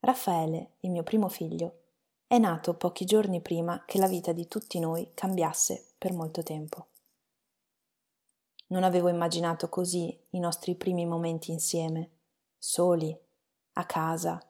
Raffaele, 0.00 0.76
il 0.80 0.90
mio 0.90 1.02
primo 1.02 1.28
figlio, 1.28 1.74
è 2.26 2.38
nato 2.38 2.74
pochi 2.74 3.04
giorni 3.04 3.42
prima 3.42 3.84
che 3.84 3.98
la 3.98 4.06
vita 4.06 4.32
di 4.32 4.48
tutti 4.48 4.78
noi 4.78 5.10
cambiasse 5.12 5.92
per 5.98 6.14
molto 6.14 6.42
tempo. 6.42 6.86
Non 8.68 8.82
avevo 8.82 9.08
immaginato 9.08 9.68
così 9.68 10.18
i 10.30 10.38
nostri 10.38 10.74
primi 10.74 11.04
momenti 11.04 11.50
insieme, 11.50 12.10
soli, 12.56 13.14
a 13.74 13.84
casa, 13.84 14.42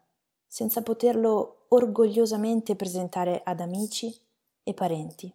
senza 0.47 0.83
poterlo 0.83 1.65
orgogliosamente 1.69 2.77
presentare 2.77 3.43
ad 3.43 3.61
amici 3.61 4.17
e 4.63 4.73
parenti. 4.73 5.35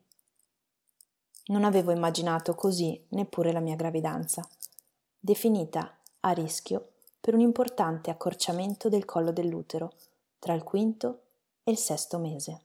Non 1.48 1.66
avevo 1.66 1.92
immaginato 1.92 2.56
così 2.56 3.06
neppure 3.10 3.52
la 3.52 3.60
mia 3.60 3.76
gravidanza, 3.76 4.48
definita 5.20 6.00
a 6.22 6.32
rischio 6.32 6.92
per 7.26 7.34
un 7.34 7.40
importante 7.40 8.12
accorciamento 8.12 8.88
del 8.88 9.04
collo 9.04 9.32
dell'utero 9.32 9.94
tra 10.38 10.54
il 10.54 10.62
quinto 10.62 11.22
e 11.64 11.72
il 11.72 11.78
sesto 11.78 12.20
mese. 12.20 12.62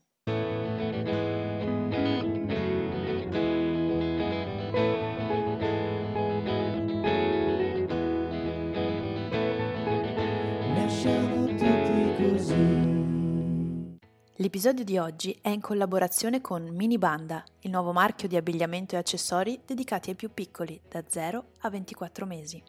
L'episodio 14.34 14.84
di 14.84 14.98
oggi 14.98 15.38
è 15.40 15.48
in 15.48 15.62
collaborazione 15.62 16.42
con 16.42 16.64
Minibanda, 16.64 17.42
il 17.60 17.70
nuovo 17.70 17.92
marchio 17.92 18.28
di 18.28 18.36
abbigliamento 18.36 18.94
e 18.94 18.98
accessori 18.98 19.58
dedicati 19.64 20.10
ai 20.10 20.16
più 20.16 20.30
piccoli, 20.34 20.78
da 20.86 21.02
0 21.08 21.44
a 21.60 21.70
24 21.70 22.26
mesi. 22.26 22.62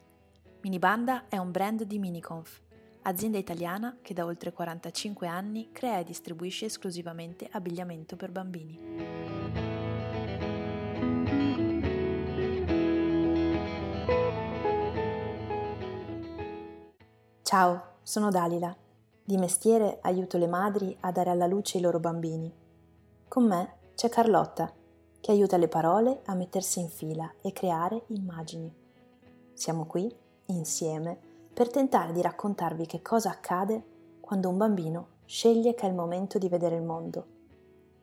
Minibanda 0.64 1.28
è 1.28 1.38
un 1.38 1.50
brand 1.50 1.82
di 1.82 1.98
Miniconf, 1.98 2.62
azienda 3.02 3.40
italiana 3.40 3.98
che 4.00 4.14
da 4.14 4.26
oltre 4.26 4.54
45 4.54 5.26
anni 5.26 5.72
crea 5.72 5.98
e 5.98 6.04
distribuisce 6.04 6.66
esclusivamente 6.66 7.48
abbigliamento 7.52 8.16
per 8.16 8.30
bambini. 8.30 8.80
Ciao, 17.42 17.84
sono 18.03 18.30
Dalila 18.30 18.75
di 19.23 19.38
mestiere 19.38 19.98
aiuto 20.02 20.38
le 20.38 20.48
madri 20.48 20.96
a 21.00 21.12
dare 21.12 21.31
alla 21.31 21.48
luce 21.48 21.80
i 21.80 21.81
loro 21.81 22.00
bambini. 22.00 22.53
Con 23.28 23.48
me 23.48 23.78
c'è 23.96 24.09
Carlotta, 24.09 24.72
che 25.20 25.31
aiuta 25.31 25.58
le 25.58 25.68
parole 25.68 26.22
a 26.25 26.36
mettersi 26.36 26.80
in 26.80 26.90
fila 26.90 27.34
e 27.42 27.52
creare 27.52 28.03
immagini. 28.09 28.72
Siamo 29.53 29.86
qui, 29.86 30.20
insieme, 30.52 31.17
per 31.53 31.69
tentare 31.69 32.13
di 32.13 32.21
raccontarvi 32.21 32.85
che 32.85 33.02
cosa 33.02 33.30
accade 33.30 33.83
quando 34.19 34.49
un 34.49 34.57
bambino 34.57 35.07
sceglie 35.25 35.73
che 35.75 35.85
è 35.85 35.89
il 35.89 35.95
momento 35.95 36.38
di 36.38 36.49
vedere 36.49 36.75
il 36.75 36.83
mondo, 36.83 37.25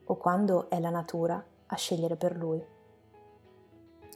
o 0.04 0.16
quando 0.16 0.69
è 0.70 0.80
la 0.80 0.91
natura 0.91 1.42
a 1.66 1.76
scegliere 1.76 2.16
per 2.16 2.36
lui. 2.36 2.64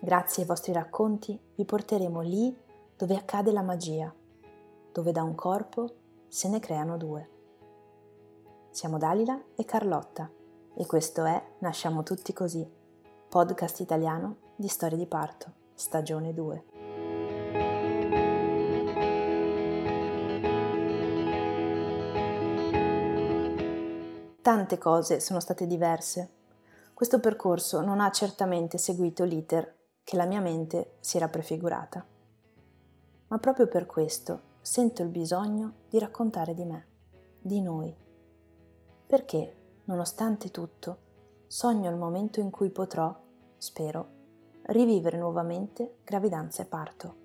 Grazie 0.00 0.42
ai 0.42 0.48
vostri 0.48 0.72
racconti 0.72 1.38
vi 1.54 1.64
porteremo 1.64 2.20
lì 2.22 2.56
dove 2.96 3.14
accade 3.14 3.52
la 3.52 3.62
magia, 3.62 4.12
dove 4.92 5.12
da 5.12 5.22
un 5.22 5.34
corpo 5.34 5.90
se 6.28 6.48
ne 6.48 6.58
creano 6.60 6.96
due. 6.96 7.28
Siamo 8.70 8.98
Dalila 8.98 9.40
e 9.54 9.64
Carlotta 9.64 10.30
e 10.74 10.86
questo 10.86 11.24
è 11.24 11.42
Nasciamo 11.58 12.02
tutti 12.02 12.32
così, 12.32 12.66
podcast 13.28 13.80
italiano 13.80 14.36
di 14.56 14.68
storie 14.68 14.96
di 14.96 15.06
parto, 15.06 15.52
stagione 15.74 16.32
2. 16.32 16.71
Tante 24.42 24.76
cose 24.76 25.20
sono 25.20 25.38
state 25.38 25.68
diverse. 25.68 26.28
Questo 26.94 27.20
percorso 27.20 27.80
non 27.80 28.00
ha 28.00 28.10
certamente 28.10 28.76
seguito 28.76 29.22
l'iter 29.22 29.72
che 30.02 30.16
la 30.16 30.26
mia 30.26 30.40
mente 30.40 30.96
si 30.98 31.16
era 31.16 31.28
prefigurata. 31.28 32.04
Ma 33.28 33.38
proprio 33.38 33.68
per 33.68 33.86
questo 33.86 34.40
sento 34.60 35.02
il 35.02 35.10
bisogno 35.10 35.74
di 35.88 36.00
raccontare 36.00 36.54
di 36.54 36.64
me, 36.64 36.86
di 37.40 37.60
noi, 37.60 37.94
perché, 39.06 39.56
nonostante 39.84 40.50
tutto, 40.50 40.98
sogno 41.46 41.88
il 41.88 41.96
momento 41.96 42.40
in 42.40 42.50
cui 42.50 42.70
potrò, 42.70 43.16
spero, 43.58 44.08
rivivere 44.62 45.18
nuovamente 45.18 45.98
gravidanza 46.02 46.62
e 46.62 46.66
parto. 46.66 47.16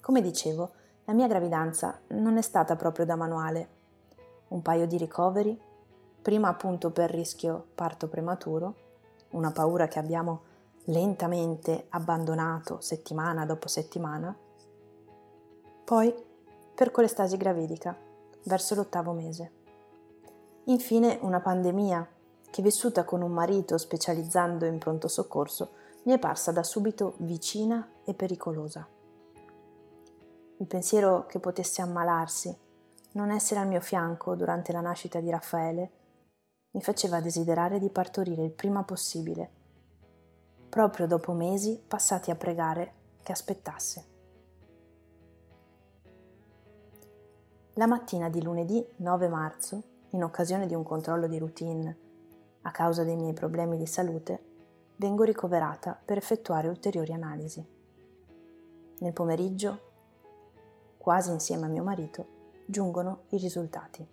Come 0.00 0.20
dicevo, 0.20 0.72
la 1.04 1.12
mia 1.12 1.28
gravidanza 1.28 2.00
non 2.08 2.38
è 2.38 2.42
stata 2.42 2.74
proprio 2.74 3.06
da 3.06 3.14
manuale. 3.14 3.73
Un 4.54 4.62
paio 4.62 4.86
di 4.86 4.96
ricoveri, 4.96 5.60
prima 6.22 6.46
appunto 6.46 6.92
per 6.92 7.10
rischio 7.10 7.66
parto 7.74 8.06
prematuro, 8.06 8.74
una 9.30 9.50
paura 9.50 9.88
che 9.88 9.98
abbiamo 9.98 10.42
lentamente 10.84 11.86
abbandonato 11.88 12.80
settimana 12.80 13.44
dopo 13.46 13.66
settimana, 13.66 14.32
poi 15.84 16.14
per 16.72 16.92
colestasi 16.92 17.36
gravidica, 17.36 17.96
verso 18.44 18.76
l'ottavo 18.76 19.10
mese. 19.10 19.50
Infine 20.66 21.18
una 21.22 21.40
pandemia 21.40 22.06
che 22.48 22.62
vissuta 22.62 23.02
con 23.02 23.22
un 23.22 23.32
marito 23.32 23.76
specializzando 23.76 24.66
in 24.66 24.78
pronto 24.78 25.08
soccorso 25.08 25.72
mi 26.04 26.12
è 26.12 26.18
parsa 26.20 26.52
da 26.52 26.62
subito 26.62 27.14
vicina 27.16 27.88
e 28.04 28.14
pericolosa. 28.14 28.86
Il 30.58 30.66
pensiero 30.66 31.26
che 31.26 31.40
potesse 31.40 31.82
ammalarsi, 31.82 32.56
non 33.14 33.30
essere 33.30 33.60
al 33.60 33.68
mio 33.68 33.80
fianco 33.80 34.34
durante 34.34 34.72
la 34.72 34.80
nascita 34.80 35.20
di 35.20 35.30
Raffaele, 35.30 35.90
mi 36.72 36.82
faceva 36.82 37.20
desiderare 37.20 37.78
di 37.78 37.88
partorire 37.88 38.42
il 38.42 38.50
prima 38.50 38.82
possibile, 38.82 39.50
proprio 40.68 41.06
dopo 41.06 41.32
mesi 41.32 41.80
passati 41.86 42.30
a 42.30 42.34
pregare 42.34 42.92
che 43.22 43.32
aspettasse. 43.32 44.12
La 47.74 47.86
mattina 47.86 48.28
di 48.28 48.42
lunedì 48.42 48.84
9 48.96 49.28
marzo, 49.28 49.82
in 50.10 50.22
occasione 50.22 50.66
di 50.66 50.74
un 50.74 50.82
controllo 50.82 51.26
di 51.26 51.38
routine 51.38 51.98
a 52.62 52.70
causa 52.70 53.04
dei 53.04 53.16
miei 53.16 53.32
problemi 53.32 53.76
di 53.76 53.86
salute, 53.86 54.52
vengo 54.96 55.22
ricoverata 55.22 56.00
per 56.04 56.16
effettuare 56.16 56.68
ulteriori 56.68 57.12
analisi. 57.12 57.64
Nel 58.98 59.12
pomeriggio, 59.12 59.80
quasi 60.98 61.30
insieme 61.30 61.66
a 61.66 61.68
mio 61.68 61.82
marito, 61.82 62.33
giungono 62.66 63.22
i 63.30 63.38
risultati. 63.38 64.06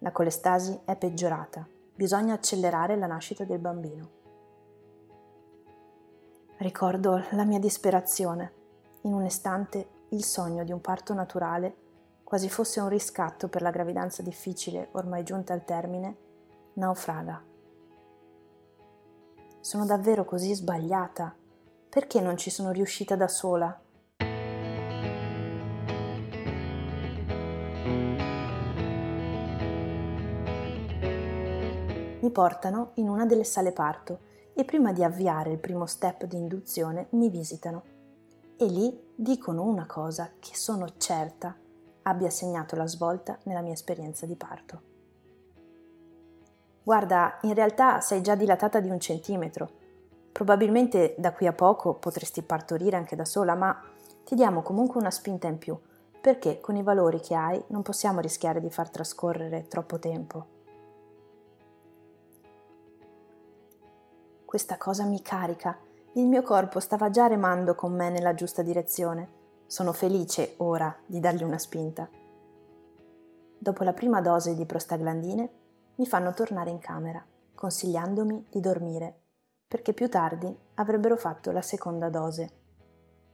La 0.00 0.12
colestasi 0.12 0.80
è 0.84 0.96
peggiorata, 0.96 1.66
bisogna 1.94 2.34
accelerare 2.34 2.96
la 2.96 3.06
nascita 3.06 3.44
del 3.44 3.58
bambino. 3.58 4.10
Ricordo 6.58 7.24
la 7.30 7.44
mia 7.44 7.58
disperazione, 7.58 8.52
in 9.02 9.12
un 9.12 9.24
istante 9.24 9.88
il 10.10 10.24
sogno 10.24 10.64
di 10.64 10.72
un 10.72 10.80
parto 10.80 11.14
naturale 11.14 11.84
quasi 12.26 12.48
fosse 12.48 12.80
un 12.80 12.88
riscatto 12.88 13.46
per 13.46 13.62
la 13.62 13.70
gravidanza 13.70 14.20
difficile 14.20 14.88
ormai 14.92 15.22
giunta 15.22 15.52
al 15.52 15.64
termine, 15.64 16.16
naufraga. 16.72 17.40
Sono 19.60 19.86
davvero 19.86 20.24
così 20.24 20.52
sbagliata? 20.52 21.32
Perché 21.88 22.20
non 22.20 22.36
ci 22.36 22.50
sono 22.50 22.72
riuscita 22.72 23.14
da 23.14 23.28
sola? 23.28 23.80
Mi 32.26 32.32
portano 32.32 32.90
in 32.94 33.08
una 33.08 33.24
delle 33.24 33.44
sale 33.44 33.70
parto 33.70 34.18
e 34.52 34.64
prima 34.64 34.92
di 34.92 35.04
avviare 35.04 35.52
il 35.52 35.58
primo 35.58 35.86
step 35.86 36.24
di 36.24 36.36
induzione 36.36 37.06
mi 37.10 37.28
visitano. 37.28 37.84
E 38.56 38.66
lì 38.66 39.12
dicono 39.14 39.62
una 39.62 39.86
cosa 39.86 40.32
che 40.40 40.56
sono 40.56 40.94
certa 40.96 41.54
abbia 42.02 42.28
segnato 42.28 42.74
la 42.74 42.88
svolta 42.88 43.38
nella 43.44 43.60
mia 43.60 43.74
esperienza 43.74 44.26
di 44.26 44.34
parto. 44.34 44.82
Guarda, 46.82 47.38
in 47.42 47.54
realtà 47.54 48.00
sei 48.00 48.22
già 48.22 48.34
dilatata 48.34 48.80
di 48.80 48.90
un 48.90 48.98
centimetro. 48.98 49.70
Probabilmente 50.32 51.14
da 51.16 51.32
qui 51.32 51.46
a 51.46 51.52
poco 51.52 51.94
potresti 51.94 52.42
partorire 52.42 52.96
anche 52.96 53.14
da 53.14 53.24
sola, 53.24 53.54
ma 53.54 53.80
ti 54.24 54.34
diamo 54.34 54.62
comunque 54.62 54.98
una 54.98 55.12
spinta 55.12 55.46
in 55.46 55.58
più, 55.58 55.78
perché 56.20 56.58
con 56.58 56.74
i 56.74 56.82
valori 56.82 57.20
che 57.20 57.36
hai 57.36 57.62
non 57.68 57.82
possiamo 57.82 58.18
rischiare 58.18 58.60
di 58.60 58.68
far 58.68 58.90
trascorrere 58.90 59.68
troppo 59.68 60.00
tempo. 60.00 60.54
Questa 64.46 64.78
cosa 64.78 65.04
mi 65.04 65.20
carica. 65.22 65.76
Il 66.12 66.26
mio 66.26 66.42
corpo 66.42 66.78
stava 66.78 67.10
già 67.10 67.26
remando 67.26 67.74
con 67.74 67.92
me 67.92 68.10
nella 68.10 68.32
giusta 68.32 68.62
direzione 68.62 69.34
sono 69.66 69.92
felice 69.92 70.54
ora 70.58 70.96
di 71.04 71.18
dargli 71.18 71.42
una 71.42 71.58
spinta. 71.58 72.08
Dopo 73.58 73.82
la 73.82 73.92
prima 73.92 74.20
dose 74.20 74.54
di 74.54 74.64
prostaglandine 74.64 75.50
mi 75.96 76.06
fanno 76.06 76.32
tornare 76.32 76.70
in 76.70 76.78
camera, 76.78 77.22
consigliandomi 77.54 78.46
di 78.48 78.60
dormire, 78.60 79.20
perché 79.66 79.92
più 79.92 80.08
tardi 80.08 80.56
avrebbero 80.74 81.16
fatto 81.16 81.50
la 81.50 81.62
seconda 81.62 82.08
dose, 82.08 82.50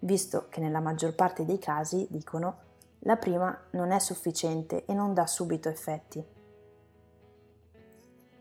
visto 0.00 0.46
che 0.48 0.60
nella 0.60 0.80
maggior 0.80 1.14
parte 1.14 1.44
dei 1.44 1.58
casi, 1.58 2.06
dicono, 2.08 2.70
la 3.00 3.16
prima 3.16 3.54
non 3.72 3.90
è 3.90 3.98
sufficiente 3.98 4.86
e 4.86 4.94
non 4.94 5.12
dà 5.12 5.26
subito 5.26 5.68
effetti. 5.68 6.31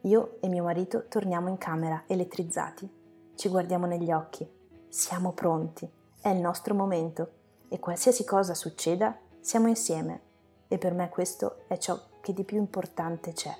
Io 0.02 0.38
e 0.40 0.48
mio 0.48 0.64
marito 0.64 1.06
torniamo 1.08 1.48
in 1.50 1.58
camera 1.58 2.04
elettrizzati, 2.08 2.90
ci 3.36 3.50
guardiamo 3.50 3.86
negli 3.86 4.12
occhi, 4.12 4.50
siamo 4.88 5.32
pronti, 5.32 5.90
è 6.22 6.30
il 6.30 6.40
nostro 6.40 6.74
momento. 6.74 7.32
E 7.70 7.80
qualsiasi 7.80 8.26
cosa 8.26 8.54
succeda 8.54 9.18
siamo 9.40 9.68
insieme. 9.68 10.22
E 10.68 10.78
per 10.78 10.94
me 10.94 11.10
questo 11.10 11.64
è 11.68 11.78
ciò 11.78 12.00
che 12.20 12.34
di 12.34 12.44
più 12.44 12.58
importante 12.58 13.32
c'è. 13.34 13.56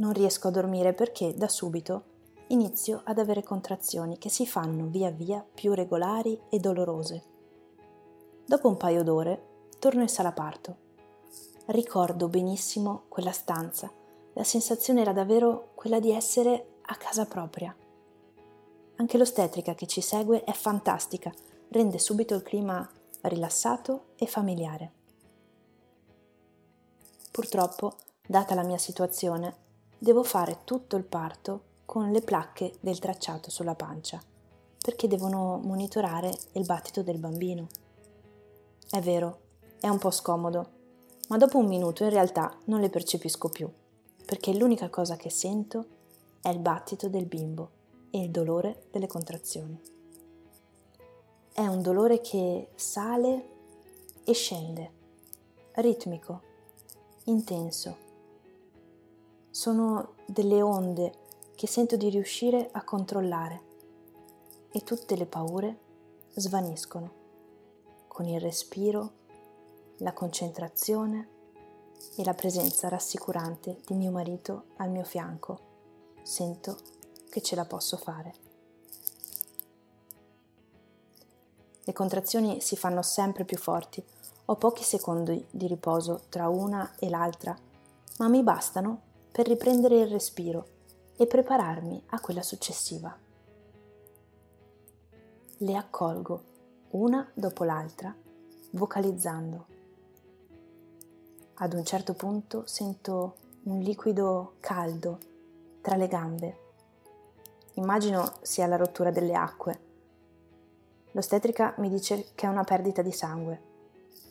Non 0.00 0.12
riesco 0.12 0.48
a 0.48 0.50
dormire 0.50 0.94
perché 0.94 1.34
da 1.34 1.46
subito 1.46 2.04
inizio 2.48 3.02
ad 3.04 3.18
avere 3.18 3.42
contrazioni 3.42 4.16
che 4.16 4.30
si 4.30 4.46
fanno 4.46 4.86
via 4.86 5.10
via 5.10 5.44
più 5.54 5.74
regolari 5.74 6.40
e 6.48 6.58
dolorose. 6.58 7.22
Dopo 8.46 8.68
un 8.68 8.78
paio 8.78 9.02
d'ore 9.02 9.68
torno 9.78 10.00
in 10.00 10.08
sala 10.08 10.32
parto. 10.32 10.88
Ricordo 11.66 12.28
benissimo 12.28 13.02
quella 13.08 13.30
stanza. 13.30 13.92
La 14.32 14.42
sensazione 14.42 15.02
era 15.02 15.12
davvero 15.12 15.72
quella 15.74 16.00
di 16.00 16.12
essere 16.12 16.78
a 16.80 16.96
casa 16.96 17.26
propria. 17.26 17.76
Anche 18.96 19.18
l'ostetrica 19.18 19.74
che 19.74 19.86
ci 19.86 20.00
segue 20.00 20.44
è 20.44 20.52
fantastica, 20.52 21.30
rende 21.68 21.98
subito 21.98 22.34
il 22.34 22.42
clima 22.42 22.88
rilassato 23.22 24.06
e 24.16 24.26
familiare. 24.26 24.92
Purtroppo, 27.30 27.96
data 28.26 28.54
la 28.54 28.64
mia 28.64 28.78
situazione, 28.78 29.59
devo 30.02 30.22
fare 30.22 30.60
tutto 30.64 30.96
il 30.96 31.04
parto 31.04 31.60
con 31.84 32.10
le 32.10 32.22
placche 32.22 32.72
del 32.80 32.98
tracciato 32.98 33.50
sulla 33.50 33.74
pancia, 33.74 34.18
perché 34.82 35.06
devono 35.06 35.60
monitorare 35.62 36.32
il 36.52 36.64
battito 36.64 37.02
del 37.02 37.18
bambino. 37.18 37.66
È 38.88 38.98
vero, 39.00 39.40
è 39.78 39.88
un 39.88 39.98
po' 39.98 40.10
scomodo, 40.10 40.68
ma 41.28 41.36
dopo 41.36 41.58
un 41.58 41.66
minuto 41.66 42.04
in 42.04 42.10
realtà 42.10 42.58
non 42.64 42.80
le 42.80 42.88
percepisco 42.88 43.50
più, 43.50 43.70
perché 44.24 44.54
l'unica 44.54 44.88
cosa 44.88 45.16
che 45.16 45.28
sento 45.28 45.84
è 46.40 46.48
il 46.48 46.60
battito 46.60 47.10
del 47.10 47.26
bimbo 47.26 47.70
e 48.10 48.22
il 48.22 48.30
dolore 48.30 48.84
delle 48.90 49.06
contrazioni. 49.06 49.78
È 51.52 51.66
un 51.66 51.82
dolore 51.82 52.22
che 52.22 52.68
sale 52.74 53.48
e 54.24 54.32
scende, 54.32 54.92
ritmico, 55.72 56.40
intenso 57.24 58.08
sono 59.50 60.14
delle 60.26 60.62
onde 60.62 61.12
che 61.54 61.66
sento 61.66 61.96
di 61.96 62.08
riuscire 62.08 62.68
a 62.72 62.84
controllare 62.84 63.68
e 64.70 64.82
tutte 64.82 65.16
le 65.16 65.26
paure 65.26 65.78
svaniscono 66.34 67.18
con 68.06 68.26
il 68.26 68.40
respiro, 68.40 69.12
la 69.98 70.12
concentrazione 70.12 71.28
e 72.16 72.24
la 72.24 72.34
presenza 72.34 72.88
rassicurante 72.88 73.80
di 73.86 73.94
mio 73.94 74.10
marito 74.10 74.64
al 74.76 74.90
mio 74.90 75.04
fianco. 75.04 75.68
Sento 76.22 76.78
che 77.28 77.42
ce 77.42 77.56
la 77.56 77.64
posso 77.64 77.96
fare. 77.96 78.34
Le 81.82 81.92
contrazioni 81.92 82.60
si 82.60 82.76
fanno 82.76 83.02
sempre 83.02 83.44
più 83.44 83.58
forti. 83.58 84.02
Ho 84.46 84.56
pochi 84.56 84.84
secondi 84.84 85.44
di 85.50 85.66
riposo 85.66 86.22
tra 86.28 86.48
una 86.48 86.94
e 86.98 87.08
l'altra, 87.08 87.56
ma 88.18 88.28
mi 88.28 88.42
bastano 88.42 89.08
per 89.30 89.46
riprendere 89.46 90.00
il 90.00 90.08
respiro 90.08 90.66
e 91.16 91.26
prepararmi 91.26 92.02
a 92.08 92.20
quella 92.20 92.42
successiva. 92.42 93.16
Le 95.58 95.76
accolgo 95.76 96.42
una 96.90 97.30
dopo 97.34 97.64
l'altra, 97.64 98.14
vocalizzando. 98.70 99.66
Ad 101.54 101.72
un 101.74 101.84
certo 101.84 102.14
punto 102.14 102.64
sento 102.66 103.34
un 103.64 103.80
liquido 103.80 104.54
caldo 104.60 105.18
tra 105.82 105.96
le 105.96 106.08
gambe. 106.08 106.58
Immagino 107.74 108.32
sia 108.40 108.66
la 108.66 108.76
rottura 108.76 109.10
delle 109.10 109.34
acque. 109.34 109.80
L'ostetrica 111.12 111.74
mi 111.78 111.88
dice 111.88 112.28
che 112.34 112.46
è 112.46 112.48
una 112.48 112.64
perdita 112.64 113.02
di 113.02 113.12
sangue. 113.12 113.60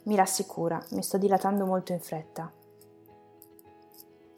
Mi 0.03 0.15
rassicura, 0.15 0.83
mi 0.89 1.03
sto 1.03 1.17
dilatando 1.17 1.65
molto 1.65 1.91
in 1.91 1.99
fretta. 1.99 2.58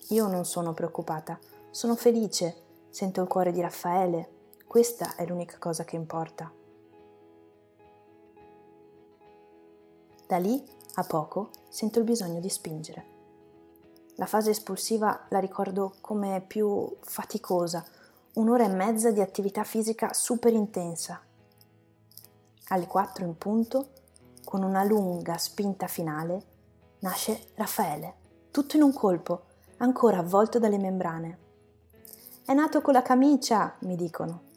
Io 0.09 0.27
non 0.27 0.45
sono 0.45 0.73
preoccupata, 0.73 1.39
sono 1.69 1.95
felice, 1.95 2.55
sento 2.89 3.21
il 3.21 3.27
cuore 3.27 3.51
di 3.51 3.61
Raffaele, 3.61 4.39
questa 4.67 5.15
è 5.15 5.25
l'unica 5.25 5.57
cosa 5.57 5.83
che 5.85 5.95
importa. 5.95 6.51
Da 10.27 10.37
lì, 10.37 10.63
a 10.95 11.03
poco, 11.03 11.49
sento 11.69 11.99
il 11.99 12.05
bisogno 12.05 12.39
di 12.39 12.49
spingere. 12.49 13.05
La 14.15 14.25
fase 14.25 14.51
espulsiva 14.51 15.25
la 15.29 15.39
ricordo 15.39 15.95
come 16.01 16.43
più 16.45 16.97
faticosa, 17.01 17.85
un'ora 18.33 18.65
e 18.65 18.69
mezza 18.69 19.11
di 19.11 19.21
attività 19.21 19.63
fisica 19.63 20.13
super 20.13 20.53
intensa. 20.53 21.21
Alle 22.67 22.87
4 22.87 23.25
in 23.25 23.37
punto, 23.37 23.89
con 24.43 24.63
una 24.63 24.83
lunga 24.83 25.37
spinta 25.37 25.87
finale, 25.87 26.43
nasce 26.99 27.47
Raffaele, 27.55 28.15
tutto 28.51 28.75
in 28.75 28.83
un 28.83 28.93
colpo, 28.93 29.43
ancora 29.81 30.19
avvolto 30.19 30.59
dalle 30.59 30.77
membrane. 30.77 31.37
È 32.45 32.53
nato 32.53 32.81
con 32.81 32.93
la 32.93 33.01
camicia, 33.01 33.75
mi 33.79 33.95
dicono. 33.95 34.49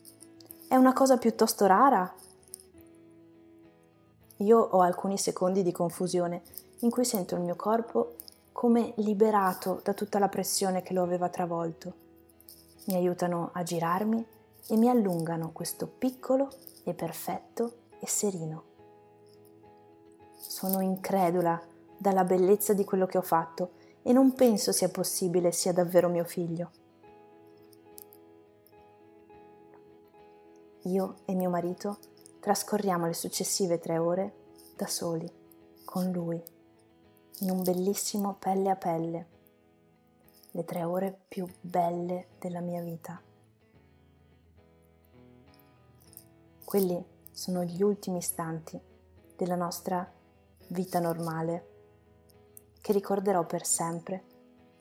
È 0.69 0.77
una 0.77 0.93
cosa 0.93 1.17
piuttosto 1.17 1.67
rara. 1.67 2.13
Io 4.39 4.59
ho 4.59 4.81
alcuni 4.81 5.17
secondi 5.17 5.63
di 5.63 5.73
confusione 5.73 6.43
in 6.81 6.91
cui 6.91 7.05
sento 7.05 7.35
il 7.35 7.41
mio 7.41 7.57
corpo 7.57 8.17
come 8.53 8.93
liberato 8.97 9.81
da 9.83 9.95
tutta 9.95 10.19
la 10.19 10.29
pressione 10.29 10.83
che 10.83 10.93
lo 10.93 11.03
aveva 11.03 11.29
travolto. 11.29 12.03
Mi 12.87 12.95
aiutano 12.95 13.51
a 13.53 13.63
girarmi 13.63 14.27
e 14.69 14.77
mi 14.77 14.89
allungano 14.89 15.53
questo 15.53 15.87
piccolo 15.87 16.51
e 16.85 16.93
perfetto 16.93 17.73
e 17.99 18.07
serino. 18.07 18.63
Sono 20.37 20.81
incredula 20.81 21.61
dalla 21.97 22.25
bellezza 22.25 22.75
di 22.75 22.85
quello 22.85 23.07
che 23.07 23.17
ho 23.17 23.23
fatto 23.23 23.83
e 24.07 24.13
non 24.13 24.35
penso 24.35 24.71
sia 24.71 24.91
possibile 24.91 25.51
sia 25.51 25.73
davvero 25.73 26.11
mio 26.11 26.25
figlio. 26.25 26.71
Io 30.83 31.17
e 31.25 31.35
mio 31.35 31.49
marito 31.49 31.99
trascorriamo 32.41 33.07
le 33.07 33.15
successive 33.15 33.79
tre 33.79 33.97
ore 33.97 34.35
da 34.77 34.87
soli, 34.87 35.27
con 35.87 36.11
lui, 36.11 36.41
in 37.41 37.51
un 37.51 37.63
bellissimo 37.63 38.37
pelle 38.39 38.69
a 38.69 38.77
pelle, 38.77 39.29
le 40.51 40.65
tre 40.65 40.85
ore 40.85 41.19
più 41.27 41.47
belle 41.63 42.27
della 42.39 42.61
mia 42.61 42.83
vita. 42.83 43.19
Quelli 46.63 47.03
sono 47.33 47.65
gli 47.65 47.83
ultimi 47.83 48.19
istanti 48.19 48.79
della 49.35 49.57
nostra 49.57 50.07
vita 50.69 51.01
normale 51.01 51.74
che 52.85 52.93
ricorderò 52.93 53.47
per 53.47 53.65
sempre 53.65 54.25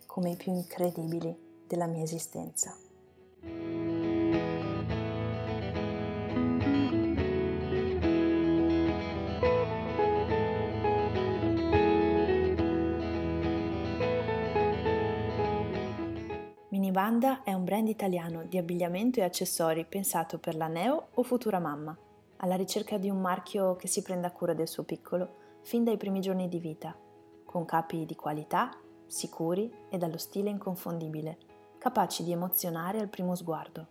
come 0.05 0.31
i 0.31 0.35
più 0.35 0.51
incredibili 0.51 1.63
della 1.65 1.85
mia 1.87 2.03
esistenza. 2.03 2.75
Minibanda 16.67 17.43
è 17.43 17.53
un 17.53 17.63
brand 17.63 17.87
italiano 17.87 18.43
di 18.43 18.57
abbigliamento 18.57 19.21
e 19.21 19.23
accessori 19.23 19.85
pensato 19.85 20.39
per 20.39 20.57
la 20.57 20.67
neo 20.67 21.07
o 21.13 21.23
futura 21.23 21.59
mamma, 21.59 21.97
alla 22.35 22.55
ricerca 22.55 22.97
di 22.97 23.09
un 23.09 23.21
marchio 23.21 23.77
che 23.77 23.87
si 23.87 24.01
prenda 24.01 24.29
cura 24.33 24.53
del 24.53 24.67
suo 24.67 24.83
piccolo 24.83 25.61
fin 25.61 25.85
dai 25.85 25.95
primi 25.95 26.19
giorni 26.19 26.49
di 26.49 26.59
vita, 26.59 26.93
con 27.53 27.65
capi 27.65 28.07
di 28.07 28.15
qualità, 28.15 28.75
sicuri 29.05 29.71
e 29.87 29.99
dallo 29.99 30.17
stile 30.17 30.49
inconfondibile, 30.49 31.37
capaci 31.77 32.23
di 32.23 32.31
emozionare 32.31 32.99
al 32.99 33.09
primo 33.09 33.35
sguardo. 33.35 33.85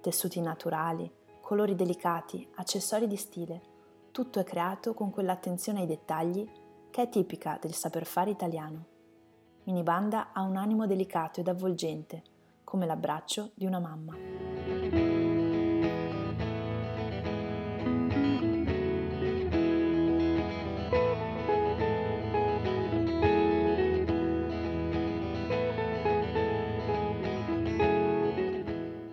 Tessuti 0.00 0.40
naturali, 0.40 1.08
colori 1.40 1.76
delicati, 1.76 2.44
accessori 2.56 3.06
di 3.06 3.14
stile, 3.14 3.60
tutto 4.10 4.40
è 4.40 4.44
creato 4.44 4.94
con 4.94 5.12
quell'attenzione 5.12 5.82
ai 5.82 5.86
dettagli 5.86 6.44
che 6.90 7.02
è 7.02 7.08
tipica 7.08 7.56
del 7.60 7.72
saper 7.72 8.04
fare 8.04 8.30
italiano. 8.30 8.84
Minibanda 9.62 10.32
ha 10.32 10.42
un 10.42 10.56
animo 10.56 10.84
delicato 10.84 11.38
ed 11.38 11.46
avvolgente, 11.46 12.24
come 12.64 12.84
l'abbraccio 12.84 13.52
di 13.54 13.64
una 13.64 13.78
mamma. 13.78 14.61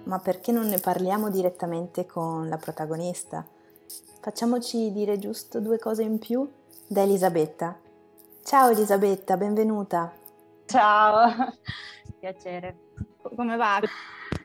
Ma 0.10 0.18
perché 0.18 0.51
non 0.51 0.66
ne 0.66 0.80
parliamo 0.80 1.30
direttamente 1.30 2.08
con 2.08 2.50
la 2.50 2.58
protagonista? 2.58 3.46
Facciamoci 4.20 4.92
dire 4.92 5.20
giusto 5.20 5.60
due 5.60 5.78
cose 5.78 6.01
in 6.01 6.18
più 6.18 6.51
da 6.88 7.04
Elisabetta. 7.04 7.78
Ciao 8.44 8.72
Elisabetta, 8.72 9.38
benvenuta. 9.38 10.12
Ciao, 10.66 11.54
piacere. 12.20 12.75
Come 13.22 13.56
va? 13.56 13.80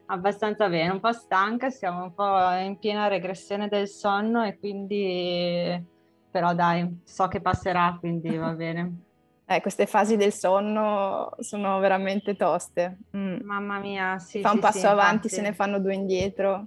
Abbastanza 0.04 0.68
bene, 0.68 0.92
un 0.92 1.00
po' 1.00 1.12
stanca, 1.12 1.71
siamo 1.71 2.02
un 2.02 2.12
po' 2.12 2.50
in 2.62 2.78
piena 2.78 3.09
regressione 3.09 3.68
del 3.68 3.88
sonno 3.88 4.44
e 4.44 4.59
quindi 4.59 5.83
però 6.30 6.52
dai, 6.52 7.00
so 7.04 7.26
che 7.28 7.40
passerà, 7.40 7.97
quindi 7.99 8.37
va 8.37 8.52
bene. 8.52 9.03
Eh, 9.46 9.60
queste 9.60 9.84
fasi 9.86 10.16
del 10.16 10.32
sonno 10.32 11.34
sono 11.40 11.78
veramente 11.78 12.34
toste. 12.34 12.98
Mm. 13.14 13.40
Mamma 13.42 13.78
mia, 13.78 14.18
sì. 14.18 14.40
Fa 14.40 14.50
un 14.50 14.54
sì, 14.56 14.60
passo 14.60 14.78
sì, 14.78 14.86
avanti, 14.86 15.26
infatti. 15.26 15.34
se 15.34 15.40
ne 15.42 15.52
fanno 15.52 15.78
due 15.78 15.94
indietro. 15.94 16.66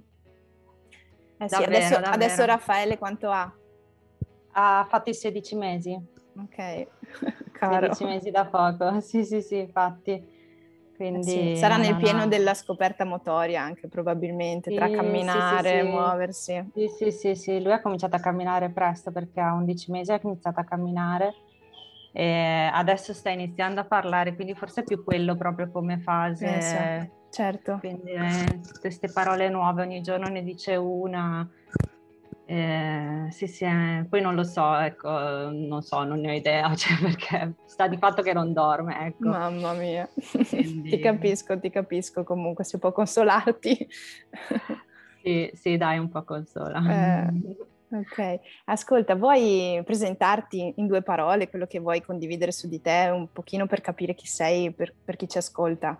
Eh 1.38 1.46
Davvero, 1.46 1.70
adesso, 1.76 1.96
adesso 1.96 2.44
Raffaele 2.44 2.96
quanto 2.98 3.30
ha? 3.30 3.52
Ha 4.52 4.86
fatto 4.88 5.10
i 5.10 5.14
16 5.14 5.56
mesi, 5.56 6.00
Ok, 6.36 6.86
caro. 7.52 7.92
16 7.92 8.04
mesi 8.04 8.30
da 8.30 8.46
poco, 8.46 8.98
sì 9.02 9.24
sì 9.24 9.42
sì, 9.42 9.58
infatti. 9.58 10.12
Eh 10.12 10.94
Quindi, 10.96 11.22
sì, 11.22 11.56
sarà 11.56 11.76
nel 11.76 11.92
no, 11.92 11.98
pieno 11.98 12.20
no. 12.20 12.26
della 12.26 12.54
scoperta 12.54 13.04
motoria 13.04 13.62
anche 13.62 13.88
probabilmente, 13.88 14.72
tra 14.74 14.86
Sì, 14.86 14.92
sì, 14.92 14.96
camminare, 14.98 15.80
sì. 15.82 15.86
muoversi. 15.88 16.70
Sì, 16.74 16.88
sì, 16.88 17.10
sì, 17.10 17.34
sì, 17.34 17.62
lui 17.62 17.72
ha 17.72 17.80
cominciato 17.80 18.16
a 18.16 18.20
camminare 18.20 18.70
presto 18.70 19.10
perché 19.12 19.40
a 19.40 19.52
11 19.52 19.90
mesi 19.92 20.12
ha 20.12 20.20
iniziato 20.22 20.58
a 20.58 20.64
camminare 20.64 21.34
e 22.12 22.70
adesso 22.72 23.12
sta 23.12 23.30
iniziando 23.30 23.80
a 23.80 23.84
parlare, 23.84 24.34
quindi 24.34 24.54
forse 24.54 24.80
è 24.80 24.84
più 24.84 25.04
quello 25.04 25.36
proprio 25.36 25.70
come 25.70 25.98
fase. 25.98 26.46
Pensa. 26.46 27.08
Certo. 27.30 27.78
Quindi 27.78 28.12
eh, 28.12 28.44
tutte 28.62 28.80
queste 28.80 29.10
parole 29.12 29.48
nuove, 29.50 29.82
ogni 29.82 30.00
giorno 30.00 30.28
ne 30.28 30.42
dice 30.42 30.76
una. 30.76 31.48
Eh, 32.46 33.26
sì, 33.28 33.46
sì, 33.46 33.64
eh, 33.64 34.06
poi 34.08 34.22
non 34.22 34.34
lo 34.34 34.42
so, 34.42 34.74
ecco, 34.78 35.10
non 35.10 35.82
so, 35.82 36.02
non 36.04 36.20
ne 36.20 36.30
ho 36.30 36.34
idea, 36.34 36.72
cioè 36.76 36.98
perché 36.98 37.56
sta 37.66 37.86
di 37.86 37.98
fatto 37.98 38.22
che 38.22 38.32
non 38.32 38.54
dorme, 38.54 39.06
ecco. 39.06 39.28
Mamma 39.28 39.74
mia, 39.74 40.08
Quindi- 40.48 40.88
ti 40.88 40.98
capisco, 40.98 41.58
ti 41.60 41.68
capisco 41.68 42.24
comunque, 42.24 42.64
si 42.64 42.78
può 42.78 42.90
consolarti. 42.90 43.86
Sì, 45.22 45.50
sì, 45.52 45.76
dai, 45.76 45.98
un 45.98 46.08
po' 46.08 46.24
consola. 46.24 46.80
Eh. 47.90 47.96
Ok, 47.96 48.40
ascolta, 48.66 49.14
vuoi 49.14 49.80
presentarti 49.84 50.74
in 50.76 50.86
due 50.86 51.02
parole 51.02 51.48
quello 51.48 51.66
che 51.66 51.78
vuoi 51.78 52.02
condividere 52.02 52.52
su 52.52 52.68
di 52.68 52.80
te, 52.80 53.08
un 53.12 53.28
pochino 53.32 53.66
per 53.66 53.80
capire 53.80 54.14
chi 54.14 54.26
sei, 54.26 54.72
per, 54.72 54.94
per 55.02 55.16
chi 55.16 55.28
ci 55.28 55.38
ascolta? 55.38 55.98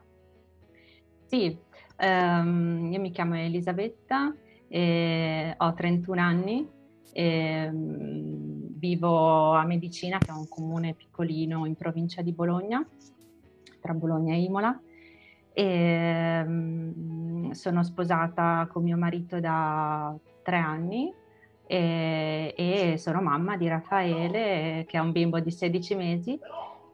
Sì, 1.27 1.57
ehm, 1.97 2.91
io 2.93 3.01
mi 3.01 3.11
chiamo 3.11 3.37
Elisabetta, 3.37 4.35
e 4.69 5.55
ho 5.57 5.73
31 5.73 6.21
anni, 6.21 6.69
e, 7.13 7.71
mm, 7.71 8.67
vivo 8.77 9.53
a 9.53 9.65
Medicina, 9.65 10.19
che 10.19 10.31
è 10.31 10.35
un 10.35 10.49
comune 10.49 10.95
piccolino 10.95 11.65
in 11.65 11.75
provincia 11.75 12.21
di 12.21 12.33
Bologna, 12.33 12.87
tra 13.81 13.95
Bologna 13.95 14.35
e 14.35 14.41
Imola. 14.43 14.79
E, 15.55 16.45
mm, 16.47 17.51
sono 17.53 17.83
sposata 17.83 18.69
con 18.71 18.83
mio 18.83 18.97
marito 18.99 19.41
da 19.41 20.15
tre 20.43 20.57
anni 20.57 21.13
e, 21.69 22.55
e 22.57 22.99
sono 22.99 23.21
mamma 23.21 23.57
di 23.57 23.69
Raffaele, 23.69 24.85
che 24.89 24.97
ha 24.97 25.03
un 25.03 25.13
bimbo 25.13 25.39
di 25.39 25.51
16 25.51 25.95
mesi. 25.95 26.39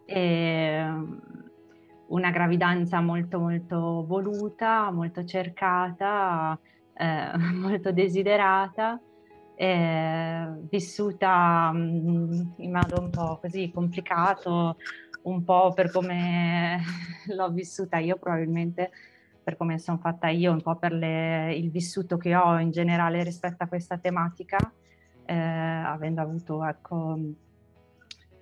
E, 0.04 0.84
mm, 0.84 1.18
una 2.08 2.30
gravidanza 2.30 3.00
molto 3.00 3.38
molto 3.38 4.04
voluta, 4.06 4.90
molto 4.90 5.24
cercata, 5.24 6.58
eh, 6.94 7.30
molto 7.54 7.92
desiderata, 7.92 9.00
eh, 9.54 10.46
vissuta 10.68 11.70
mm, 11.72 12.40
in 12.56 12.72
modo 12.72 13.00
un 13.00 13.10
po' 13.10 13.38
così 13.40 13.70
complicato, 13.72 14.76
un 15.22 15.44
po' 15.44 15.72
per 15.72 15.90
come 15.90 16.80
l'ho 17.34 17.50
vissuta 17.50 17.98
io 17.98 18.16
probabilmente, 18.16 18.90
per 19.44 19.56
come 19.56 19.78
sono 19.78 19.98
fatta 19.98 20.28
io, 20.28 20.50
un 20.52 20.62
po' 20.62 20.76
per 20.78 20.92
le- 20.92 21.54
il 21.54 21.70
vissuto 21.70 22.16
che 22.16 22.34
ho 22.34 22.58
in 22.58 22.70
generale 22.70 23.22
rispetto 23.22 23.62
a 23.62 23.68
questa 23.68 23.98
tematica, 23.98 24.56
eh, 25.26 25.34
avendo 25.34 26.22
avuto 26.22 26.64
ecco, 26.64 27.18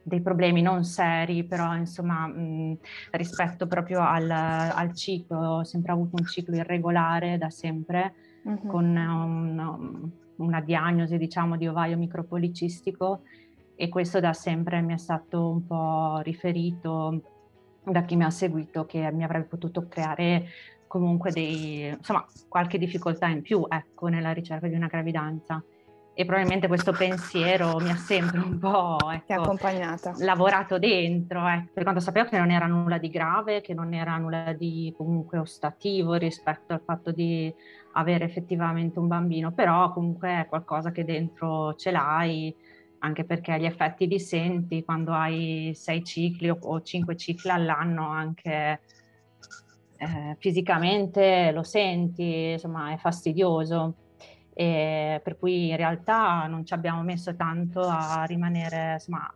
dei 0.04 0.21
problemi 0.21 0.62
non 0.62 0.85
seri, 0.85 1.47
però 1.47 1.75
insomma 1.76 2.26
mh, 2.26 2.78
rispetto 3.12 3.66
proprio 3.66 4.00
al, 4.00 4.28
al 4.30 4.94
ciclo, 4.94 5.38
ho 5.59 5.64
sempre 5.64 5.92
avuto 5.92 6.16
un 6.18 6.26
ciclo 6.26 6.56
irregolare 6.56 7.38
da 7.38 7.50
sempre, 7.50 8.14
Mhm. 8.44 8.66
con 8.66 8.85
un- 8.97 10.11
una 10.37 10.61
diagnosi 10.61 11.18
diciamo 11.18 11.56
di 11.56 11.68
ovaio 11.68 11.97
micropolicistico 11.97 13.23
e 13.75 13.88
questo 13.88 14.18
da 14.18 14.32
sempre 14.32 14.80
mi 14.82 14.94
è 14.94 14.99
stato 14.99 15.49
un 15.50 15.64
po' 15.66 16.18
riferito 16.23 17.23
da 17.85 18.02
chi 18.04 18.16
mi 18.16 18.25
ha 18.25 18.30
seguito 18.30 18.85
che 18.85 19.11
mi 19.12 19.23
avrebbe 19.25 19.47
potuto 19.47 19.87
creare 19.88 20.47
comunque 20.92 21.30
dei, 21.30 21.87
insomma, 21.88 22.22
qualche 22.49 22.76
difficoltà 22.76 23.26
in 23.26 23.40
più, 23.40 23.64
ecco, 23.66 24.08
nella 24.08 24.32
ricerca 24.32 24.68
di 24.68 24.75
una 24.75 24.88
gravidanza. 24.88 25.64
E 26.12 26.26
probabilmente 26.26 26.68
questo 26.68 26.92
pensiero 26.92 27.78
mi 27.78 27.88
ha 27.88 27.96
sempre 27.96 28.40
un 28.40 28.58
po', 28.58 28.99
ecco, 29.11 29.56
lavorato 30.18 30.78
dentro, 30.78 31.49
eh, 31.49 31.66
per 31.72 31.82
quanto 31.84 32.02
sapevo 32.02 32.28
che 32.28 32.37
non 32.37 32.50
era 32.50 32.66
nulla 32.66 32.99
di 32.99 33.08
grave, 33.08 33.62
che 33.62 33.72
non 33.72 33.94
era 33.94 34.18
nulla 34.18 34.52
di 34.52 34.92
comunque 34.94 35.38
ostativo 35.38 36.12
rispetto 36.16 36.75
al 36.75 36.82
fatto 36.84 37.11
di 37.11 37.50
avere 37.92 38.26
effettivamente 38.26 38.99
un 38.99 39.06
bambino, 39.06 39.52
però 39.52 39.94
comunque 39.94 40.42
è 40.42 40.46
qualcosa 40.46 40.92
che 40.92 41.06
dentro 41.06 41.75
ce 41.76 41.90
l'hai, 41.90 42.54
anche 42.99 43.25
perché 43.25 43.58
gli 43.58 43.64
effetti 43.64 44.06
li 44.06 44.20
senti 44.20 44.84
quando 44.84 45.12
hai 45.12 45.72
sei 45.75 46.04
cicli 46.04 46.50
o, 46.50 46.58
o 46.61 46.82
cinque 46.82 47.16
cicli 47.16 47.49
all'anno, 47.49 48.11
anche 48.11 48.80
eh, 50.02 50.37
fisicamente 50.38 51.52
lo 51.52 51.62
senti, 51.62 52.50
insomma 52.52 52.92
è 52.92 52.97
fastidioso. 52.97 53.94
E 54.54 55.21
per 55.23 55.38
cui 55.38 55.71
in 55.71 55.76
realtà 55.76 56.47
non 56.47 56.66
ci 56.66 56.75
abbiamo 56.75 57.02
messo 57.02 57.35
tanto 57.37 57.80
a 57.80 58.25
rimanere, 58.25 58.94
insomma, 58.94 59.32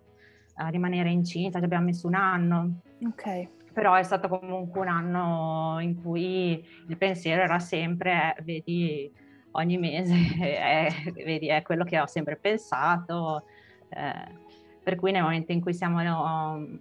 a 0.56 0.68
rimanere 0.68 1.11
incinta, 1.11 1.58
ci 1.58 1.64
abbiamo 1.64 1.85
messo 1.85 2.06
un 2.06 2.14
anno, 2.14 2.80
Ok, 3.04 3.49
però 3.73 3.94
è 3.94 4.02
stato 4.02 4.28
comunque 4.28 4.80
un 4.80 4.88
anno 4.88 5.78
in 5.80 6.00
cui 6.02 6.66
il 6.88 6.96
pensiero 6.96 7.42
era 7.42 7.58
sempre, 7.58 8.35
eh, 8.37 8.42
vedi, 8.42 9.12
ogni 9.52 9.78
mese, 9.78 10.14
eh, 10.40 11.12
vedi, 11.12 11.49
è 11.49 11.62
quello 11.62 11.85
che 11.85 12.00
ho 12.00 12.06
sempre 12.06 12.37
pensato. 12.37 13.44
eh, 13.88 14.44
per 14.87 14.95
cui 14.95 15.11
nel 15.11 15.23
momento 15.23 15.50
in 15.50 15.61
cui 15.61 15.75
siamo, 15.75 15.99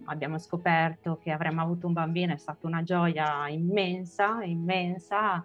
abbiamo 0.04 0.38
scoperto 0.38 1.18
che 1.20 1.32
avremmo 1.32 1.60
avuto 1.60 1.88
un 1.88 1.92
bambino 1.92 2.34
è 2.34 2.36
stata 2.36 2.64
una 2.64 2.84
gioia 2.84 3.48
immensa, 3.48 4.44
immensa, 4.44 5.44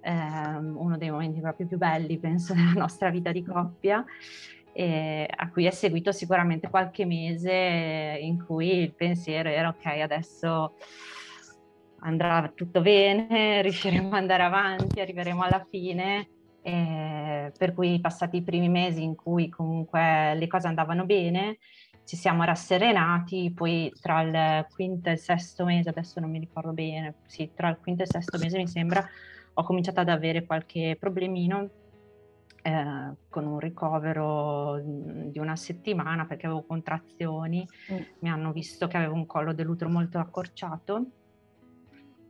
ehm, 0.00 0.74
uno 0.74 0.96
dei 0.96 1.10
momenti 1.10 1.38
proprio 1.38 1.66
più 1.66 1.76
belli, 1.76 2.16
penso, 2.16 2.54
della 2.56 2.72
nostra 2.72 3.10
vita 3.10 3.30
di 3.30 3.44
coppia 3.44 4.02
e 4.72 5.28
a 5.30 5.50
cui 5.50 5.66
è 5.66 5.70
seguito 5.70 6.10
sicuramente 6.10 6.70
qualche 6.70 7.04
mese 7.04 8.16
in 8.22 8.42
cui 8.42 8.78
il 8.78 8.94
pensiero 8.94 9.50
era 9.50 9.68
ok, 9.68 9.84
adesso 10.00 10.76
andrà 11.98 12.50
tutto 12.54 12.80
bene, 12.80 13.60
riusciremo 13.60 14.08
ad 14.08 14.14
andare 14.14 14.44
avanti, 14.44 14.98
arriveremo 14.98 15.42
alla 15.42 15.62
fine. 15.68 16.26
E 16.62 17.52
per 17.56 17.72
cui 17.72 18.00
passati 18.00 18.38
i 18.38 18.42
primi 18.42 18.68
mesi 18.68 19.02
in 19.02 19.14
cui 19.14 19.48
comunque 19.50 20.34
le 20.34 20.46
cose 20.46 20.66
andavano 20.66 21.04
bene, 21.04 21.58
ci 22.08 22.16
siamo 22.16 22.42
rasserenati, 22.42 23.52
poi 23.54 23.92
tra 24.00 24.22
il 24.22 24.66
quinto 24.72 25.10
e 25.10 25.12
il 25.12 25.18
sesto 25.18 25.66
mese, 25.66 25.90
adesso 25.90 26.20
non 26.20 26.30
mi 26.30 26.38
ricordo 26.38 26.72
bene, 26.72 27.16
sì, 27.26 27.50
tra 27.54 27.68
il 27.68 27.76
quinto 27.76 28.00
e 28.00 28.06
il 28.06 28.10
sesto 28.10 28.38
mese 28.38 28.56
mi 28.56 28.66
sembra, 28.66 29.06
ho 29.52 29.62
cominciato 29.62 30.00
ad 30.00 30.08
avere 30.08 30.46
qualche 30.46 30.96
problemino 30.98 31.68
eh, 32.62 33.12
con 33.28 33.44
un 33.44 33.58
ricovero 33.58 34.80
di 34.82 35.38
una 35.38 35.54
settimana 35.54 36.24
perché 36.24 36.46
avevo 36.46 36.62
contrazioni, 36.62 37.68
mm. 37.92 37.96
mi 38.20 38.30
hanno 38.30 38.52
visto 38.52 38.86
che 38.86 38.96
avevo 38.96 39.12
un 39.12 39.26
collo 39.26 39.52
dell'utero 39.52 39.90
molto 39.90 40.18
accorciato, 40.18 41.04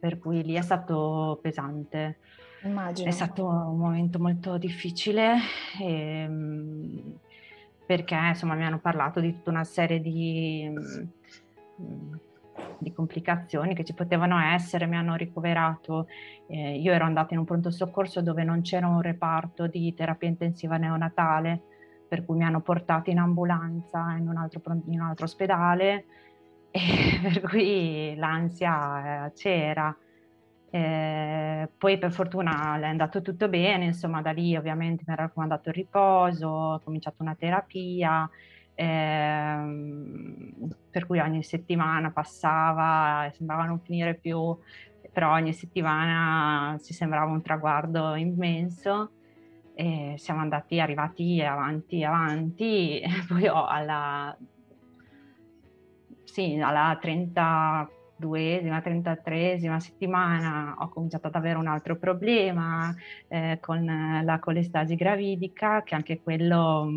per 0.01 0.19
cui 0.19 0.43
lì 0.43 0.55
è 0.55 0.63
stato 0.63 1.39
pesante. 1.41 2.19
Immagino. 2.65 3.09
È 3.09 3.13
stato 3.13 3.47
un 3.47 3.79
momento 3.79 4.19
molto 4.19 4.59
difficile. 4.59 5.37
E, 5.81 5.93
ehm, 5.93 7.19
perché 7.89 8.15
insomma 8.15 8.53
mi 8.55 8.67
hanno 8.67 8.81
parlato 8.81 9.19
di 9.19 9.33
tutta 9.33 9.49
una 9.49 9.65
serie 9.65 9.99
di, 9.99 10.71
mm, 10.71 12.15
di 12.77 12.93
complicazioni 12.93 13.75
che 13.75 13.83
ci 13.83 13.95
potevano 13.95 14.39
essere, 14.39 14.85
mi 14.85 14.97
hanno 14.97 15.15
ricoverato. 15.15 16.07
Eh, 16.49 16.79
io 16.79 16.93
ero 16.93 17.07
andata 17.07 17.33
in 17.33 17.41
un 17.41 17.47
pronto 17.47 17.71
soccorso 17.71 18.21
dove 18.21 18.45
non 18.45 18.61
c'era 18.61 18.87
un 18.87 19.01
reparto 19.01 19.67
di 19.69 19.95
terapia 19.95 20.29
intensiva 20.29 20.77
neonatale, 20.77 21.63
per 22.07 22.27
cui 22.27 22.37
mi 22.37 22.45
hanno 22.45 22.61
portato 22.61 23.09
in 23.09 23.21
ambulanza 23.21 24.15
in 24.19 24.29
un 24.29 24.37
altro, 24.37 24.61
in 24.85 25.01
un 25.01 25.07
altro 25.07 25.25
ospedale, 25.25 26.05
e 26.71 27.19
per 27.23 27.41
cui 27.41 28.15
l'ansia 28.17 29.29
eh, 29.29 29.33
c'era. 29.33 29.97
Eh, 30.71 31.71
poi 31.79 31.99
per 31.99 32.13
fortuna 32.13 32.79
è 32.79 32.85
andato 32.85 33.23
tutto 33.23 33.49
bene, 33.49 33.87
insomma 33.87 34.21
da 34.21 34.33
lì 34.33 34.55
ovviamente 34.55 35.03
mi 35.07 35.15
era 35.15 35.23
raccomandato 35.23 35.71
il 35.71 35.75
riposo, 35.75 36.47
ho 36.47 36.81
cominciato 36.81 37.23
una 37.23 37.35
terapia, 37.35 38.29
ehm, 38.75 40.53
per 40.91 41.07
cui 41.07 41.21
ogni 41.21 41.43
settimana 41.43 42.11
passava, 42.11 43.31
sembrava 43.35 43.65
non 43.65 43.81
finire 43.81 44.15
più, 44.15 44.57
però 45.13 45.33
ogni 45.33 45.53
settimana 45.55 46.79
ci 46.83 46.93
sembrava 46.93 47.31
un 47.31 47.43
traguardo 47.43 48.15
immenso 48.15 49.13
e 49.75 50.15
siamo 50.19 50.41
andati, 50.41 50.81
arrivati 50.81 51.41
avanti, 51.43 52.05
avanti, 52.05 53.01
e 53.01 53.09
poi 53.27 53.47
alla, 53.47 54.37
sì, 56.25 56.59
alla 56.61 56.99
30 57.01 57.89
duesima, 58.19 58.81
trentatreesima 58.81 59.81
settimana 59.81 60.75
ho 60.79 60.89
cominciato 60.89 61.29
ad 61.29 61.35
avere 61.37 61.57
un 61.59 61.69
altro 61.69 61.97
problema 61.97 62.95
eh, 63.29 63.59
con 63.61 63.85
la 64.25 64.39
colestasi 64.39 64.97
gravidica, 64.97 65.83
che 65.83 65.95
anche 65.95 66.21
quello 66.21 66.91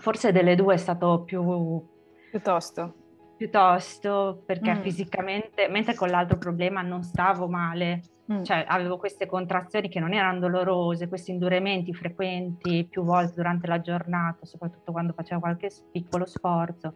forse 0.00 0.32
delle 0.32 0.56
due 0.56 0.74
è 0.74 0.78
stato 0.78 1.22
più... 1.22 1.82
Piuttosto. 2.30 2.94
Piuttosto 3.36 4.42
perché 4.44 4.74
mm. 4.74 4.80
fisicamente, 4.80 5.68
mentre 5.68 5.94
con 5.94 6.08
l'altro 6.08 6.38
problema 6.38 6.82
non 6.82 7.02
stavo 7.02 7.48
male, 7.48 8.02
mm. 8.32 8.42
cioè 8.42 8.64
avevo 8.66 8.96
queste 8.96 9.26
contrazioni 9.26 9.88
che 9.88 10.00
non 10.00 10.12
erano 10.12 10.40
dolorose, 10.40 11.08
questi 11.08 11.30
indurimenti 11.30 11.94
frequenti 11.94 12.86
più 12.88 13.02
volte 13.04 13.34
durante 13.36 13.66
la 13.66 13.80
giornata, 13.80 14.44
soprattutto 14.44 14.92
quando 14.92 15.12
facevo 15.12 15.40
qualche 15.40 15.70
piccolo 15.92 16.26
sforzo 16.26 16.94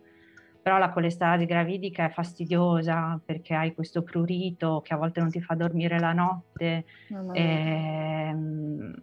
però 0.60 0.78
la 0.78 0.90
colestasi 0.90 1.46
gravidica 1.46 2.06
è 2.06 2.10
fastidiosa 2.10 3.20
perché 3.24 3.54
hai 3.54 3.74
questo 3.74 4.02
prurito 4.02 4.80
che 4.82 4.94
a 4.94 4.96
volte 4.96 5.20
non 5.20 5.30
ti 5.30 5.40
fa 5.40 5.54
dormire 5.54 5.98
la 5.98 6.12
notte, 6.12 6.84
ehm, 7.32 8.94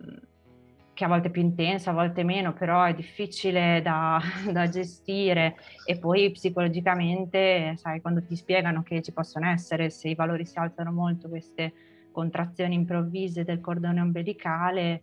che 0.93 1.03
a 1.03 1.07
volte 1.09 1.27
è 1.27 1.31
più 1.31 1.41
intenso, 1.41 1.89
a 1.89 1.93
volte 1.93 2.24
meno, 2.24 2.53
però 2.53 2.83
è 2.83 2.93
difficile 2.93 3.81
da, 3.81 4.19
da, 4.51 4.69
gestire. 4.69 5.55
E 5.85 6.00
poi 6.00 6.31
psicologicamente, 6.31 7.75
sai, 7.77 8.00
quando 8.00 8.24
ti 8.24 8.35
spiegano 8.35 8.81
che 8.81 9.01
ci 9.01 9.12
possono 9.12 9.50
essere, 9.50 9.89
se 9.89 10.07
i 10.09 10.15
valori 10.15 10.45
si 10.45 10.57
alzano 10.57 10.91
molto, 10.91 11.27
queste 11.27 11.74
contrazioni 12.12 12.75
improvvise 12.75 13.43
del 13.43 13.59
cordone 13.59 14.00
ombelicale, 14.00 15.01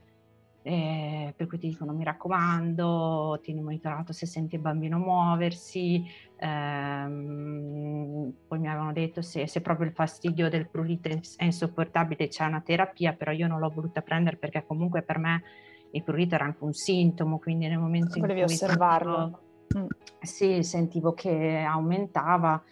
eh, 0.63 1.35
per 1.37 1.47
cui 1.49 1.59
ti 1.59 1.69
dicono 1.69 1.93
mi 1.93 2.05
raccomando, 2.05 3.41
tieni 3.43 3.61
monitorato 3.61 4.13
se 4.13 4.27
senti 4.27 4.55
il 4.55 4.61
bambino 4.61 4.99
muoversi, 4.99 6.05
ehm, 6.37 8.33
poi 8.47 8.59
mi 8.59 8.69
avevano 8.69 8.93
detto 8.93 9.23
se, 9.23 9.49
se, 9.49 9.61
proprio 9.61 9.87
il 9.87 9.93
fastidio 9.93 10.49
del 10.49 10.69
prurite 10.69 11.21
è 11.37 11.45
insopportabile 11.45 12.29
c'è 12.29 12.45
una 12.45 12.61
terapia, 12.61 13.13
però 13.13 13.33
io 13.33 13.49
non 13.49 13.59
l'ho 13.59 13.71
voluta 13.71 14.03
prendere 14.03 14.37
perché 14.37 14.65
comunque 14.65 15.03
per 15.03 15.19
me 15.19 15.43
il 15.91 16.03
prurito 16.05 16.37
era 16.37 16.45
anche 16.45 16.63
un 16.63 16.73
sintomo, 16.73 17.39
quindi 17.39 17.67
nel 17.67 17.79
momento 17.79 18.21
Volevi 18.21 18.41
in 18.41 18.47
cui... 18.47 18.55
osservarlo. 18.55 19.41
Sentivo, 19.67 19.79
mm. 19.79 19.87
Sì, 20.21 20.63
sentivo 20.63 21.13
che 21.13 21.65
aumentava, 21.67 22.63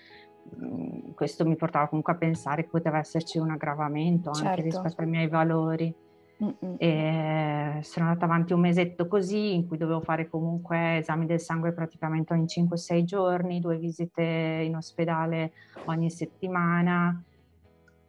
mm, 0.63 1.11
questo 1.15 1.45
mi 1.45 1.57
portava 1.57 1.89
comunque 1.89 2.13
a 2.13 2.17
pensare 2.17 2.63
che 2.63 2.69
poteva 2.69 2.99
esserci 2.99 3.39
un 3.39 3.51
aggravamento 3.51 4.33
certo. 4.33 4.49
anche 4.49 4.63
rispetto 4.63 5.01
ai 5.01 5.09
miei 5.09 5.29
valori. 5.29 5.93
Sono 6.41 8.07
andata 8.07 8.25
avanti 8.25 8.55
un 8.55 8.61
mesetto 8.61 9.07
così 9.07 9.55
in 9.55 9.67
cui 9.67 9.77
dovevo 9.77 10.01
fare 10.01 10.29
comunque 10.29 10.99
esami 10.99 11.27
del 11.27 11.41
sangue 11.41 11.73
praticamente 11.73 12.33
ogni 12.33 12.47
5-6 12.47 13.03
giorni, 13.03 13.61
due 13.61 13.77
visite 13.77 14.23
in 14.23 14.75
ospedale 14.75 15.53
ogni 15.85 16.11
settimana 16.11 17.23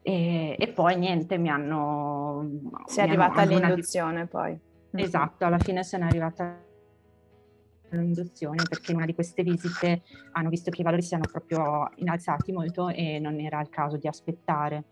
e, 0.02 0.56
e 0.58 0.67
poi 0.70 0.98
niente, 0.98 1.38
mi 1.38 1.50
hanno... 1.50 2.50
Sei 2.86 3.04
arrivata 3.04 3.41
all'induzione 3.41 4.24
di... 4.24 4.28
poi. 4.28 4.60
Esatto, 4.94 5.46
alla 5.46 5.60
fine 5.60 5.84
sono 5.84 6.06
arrivata 6.06 6.60
all'induzione 7.91 8.63
perché 8.67 8.91
in 8.91 8.98
una 8.98 9.06
di 9.06 9.13
queste 9.13 9.44
visite 9.44 10.02
hanno 10.32 10.50
visto 10.50 10.72
che 10.72 10.82
i 10.82 10.84
valori 10.84 11.02
si 11.02 11.13
erano 11.13 11.30
proprio 11.32 11.89
innalzati 11.96 12.52
molto 12.52 12.89
e 12.89 13.20
non 13.20 13.39
era 13.39 13.60
il 13.62 13.70
caso 13.70 13.98
di 13.98 14.08
aspettare. 14.08 14.84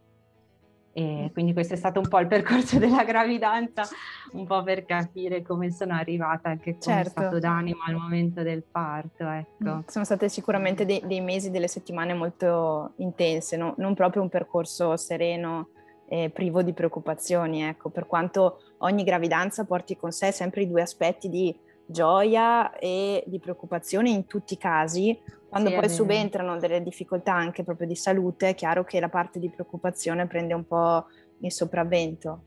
E 0.92 1.26
mm. 1.26 1.34
quindi 1.34 1.54
questo 1.54 1.74
è 1.74 1.78
stato 1.78 2.00
un 2.00 2.08
po' 2.08 2.20
il 2.20 2.28
percorso 2.28 2.78
della 2.80 3.04
gravidanza, 3.04 3.88
un 4.34 4.46
po' 4.46 4.64
per 4.64 4.86
capire 4.86 5.42
come 5.42 5.72
sono 5.72 5.94
arrivata, 5.94 6.50
anche 6.50 6.78
come 6.78 6.82
certo. 6.82 7.10
stato 7.10 7.40
d'animo 7.40 7.84
al 7.88 7.96
momento 7.96 8.42
del 8.42 8.64
parto. 8.64 9.28
Ecco. 9.28 9.76
Mm, 9.76 9.80
sono 9.88 10.06
state 10.06 10.30
sicuramente 10.30 10.86
dei, 10.86 11.02
dei 11.06 11.22
mesi, 11.22 11.52
delle 11.52 11.68
settimane 11.68 12.14
molto 12.14 12.94
intense, 12.98 13.58
no? 13.58 13.74
non 13.78 13.94
proprio 13.94 14.22
un 14.22 14.30
percorso 14.30 14.98
sereno 14.98 15.70
eh, 16.10 16.30
privo 16.32 16.64
di 16.64 16.74
preoccupazioni, 16.74 17.64
ecco, 17.64 17.90
per 17.90 18.08
quanto 18.08 18.62
ogni 18.80 19.04
gravidanza 19.04 19.66
porti 19.66 19.96
con 19.96 20.12
sé 20.12 20.32
sempre 20.32 20.64
i 20.64 20.68
due 20.68 20.82
aspetti 20.82 21.30
di 21.30 21.56
gioia 21.86 22.78
e 22.78 23.24
di 23.26 23.40
preoccupazione 23.40 24.10
in 24.10 24.26
tutti 24.26 24.54
i 24.54 24.58
casi, 24.58 25.18
quando 25.50 25.70
sì, 25.70 25.76
poi 25.76 25.90
subentrano 25.90 26.58
delle 26.58 26.84
difficoltà 26.84 27.34
anche 27.34 27.64
proprio 27.64 27.88
di 27.88 27.96
salute, 27.96 28.50
è 28.50 28.56
chiaro 28.56 28.84
che 28.84 29.00
la 29.00 29.10
parte 29.10 29.40
di 29.40 29.50
preoccupazione 29.50 30.28
prende 30.28 30.54
un 30.54 30.66
po' 30.66 31.08
il 31.40 31.52
sopravvento. 31.52 32.44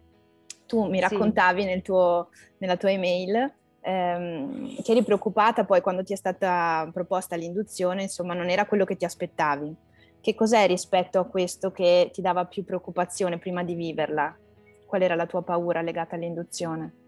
Tu 0.67 0.89
mi 0.89 1.01
raccontavi 1.01 1.63
sì. 1.63 1.67
nel 1.67 1.83
tuo, 1.83 2.29
nella 2.59 2.77
tua 2.77 2.93
email 2.93 3.55
ehm, 3.81 4.83
che 4.83 4.93
eri 4.93 5.03
preoccupata 5.03 5.65
poi 5.65 5.81
quando 5.81 6.05
ti 6.05 6.13
è 6.13 6.17
stata 6.17 6.89
proposta 6.93 7.37
l'induzione, 7.37 8.03
insomma 8.03 8.35
non 8.35 8.49
era 8.49 8.67
quello 8.67 8.85
che 8.85 8.97
ti 8.97 9.05
aspettavi. 9.05 9.75
Che 10.21 10.35
cos'è 10.35 10.67
rispetto 10.69 11.19
a 11.19 11.27
questo 11.27 11.73
che 11.73 12.11
ti 12.13 12.23
dava 12.23 12.47
più 12.47 12.65
preoccupazione 12.65 13.39
prima 13.39 13.65
di 13.65 13.75
viverla? 13.75 14.35
Qual 14.87 15.03
era 15.03 15.17
la 15.17 15.27
tua 15.27 15.43
paura 15.43 15.83
legata 15.83 16.15
all'induzione? 16.15 17.02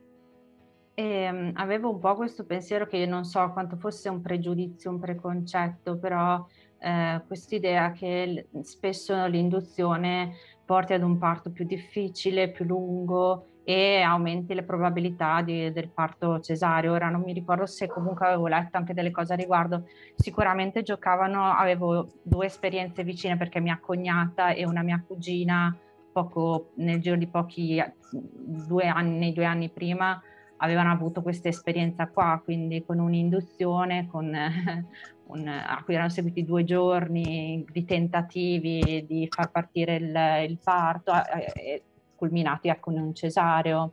Ehm, 0.97 1.51
avevo 1.55 1.91
un 1.91 1.99
po' 1.99 2.15
questo 2.15 2.45
pensiero 2.45 2.87
che 2.87 3.05
non 3.05 3.25
so 3.25 3.51
quanto 3.53 3.77
fosse 3.77 4.09
un 4.09 4.21
pregiudizio, 4.21 4.91
un 4.91 5.01
preconcetto, 5.01 5.99
però 5.99 6.45
eh, 6.79 7.21
quest'idea 7.27 7.91
che 7.91 8.27
l- 8.27 8.63
spesso 8.63 9.27
l'induzione 9.27 10.35
porti 10.65 10.93
ad 10.93 11.03
un 11.03 11.19
parto 11.19 11.51
più 11.51 11.65
difficile, 11.67 12.51
più 12.53 12.65
lungo 12.65 13.47
e 13.65 14.03
aumenti 14.03 14.55
le 14.55 14.63
probabilità 14.63 15.43
di, 15.43 15.73
del 15.73 15.91
parto 15.91 16.39
cesareo. 16.39 16.93
Ora 16.93 17.09
non 17.09 17.23
mi 17.23 17.33
ricordo 17.33 17.67
se 17.67 17.89
comunque 17.89 18.27
avevo 18.27 18.47
letto 18.47 18.77
anche 18.77 18.95
delle 18.95 19.11
cose 19.11 19.33
a 19.33 19.37
riguardo, 19.37 19.87
sicuramente 20.15 20.83
giocavano, 20.83 21.51
avevo 21.51 22.13
due 22.23 22.47
esperienze 22.47 23.03
vicine 23.03 23.37
perché 23.37 23.59
mia 23.59 23.81
cognata 23.81 24.51
e 24.51 24.65
una 24.65 24.83
mia 24.83 25.03
cugina 25.05 25.77
poco, 26.13 26.71
nel 26.77 27.01
giro 27.01 27.17
di 27.17 27.27
pochi 27.27 27.83
due 28.13 28.87
anni, 28.87 29.33
due 29.33 29.45
anni 29.45 29.69
prima 29.71 30.23
avevano 30.59 30.91
avuto 30.91 31.23
questa 31.23 31.49
esperienza 31.49 32.09
qua, 32.09 32.41
quindi 32.43 32.85
con 32.85 32.99
un'induzione, 32.99 34.07
con, 34.11 34.27
un, 35.27 35.49
a 35.49 35.83
cui 35.85 35.95
erano 35.95 36.11
seguiti 36.11 36.45
due 36.45 36.65
giorni 36.65 37.65
di 37.71 37.85
tentativi 37.85 39.05
di 39.07 39.27
far 39.31 39.51
partire 39.51 39.97
il, 39.97 40.49
il 40.49 40.59
parto, 40.63 41.13
eh, 41.13 41.83
culminati 42.17 42.75
con 42.81 42.97
un 42.97 43.15
cesareo. 43.15 43.93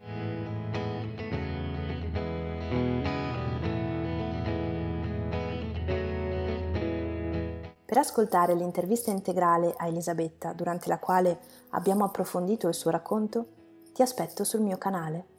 Per 7.92 8.00
ascoltare 8.00 8.56
l'intervista 8.56 9.12
integrale 9.12 9.74
a 9.76 9.86
Elisabetta, 9.86 10.54
durante 10.54 10.88
la 10.88 10.98
quale 10.98 11.40
abbiamo 11.72 12.06
approfondito 12.06 12.70
il 12.70 12.74
suo 12.74 12.90
racconto, 12.90 13.48
ti 13.92 14.02
aspetto 14.02 14.46
sul 14.46 14.62
mio 14.62 14.78
canale. 14.78 15.31